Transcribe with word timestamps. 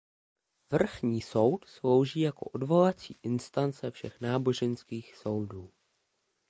Vrchní 0.71 1.21
soud 1.21 1.65
slouží 1.67 2.19
jako 2.19 2.45
odvolací 2.45 3.17
instance 3.23 3.91
všech 3.91 4.21
náboženských 4.21 5.15
soudů. 5.15 5.71